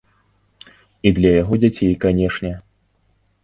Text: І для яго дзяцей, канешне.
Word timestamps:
І 1.09 1.11
для 1.19 1.33
яго 1.41 1.61
дзяцей, 1.61 1.95
канешне. 2.07 2.51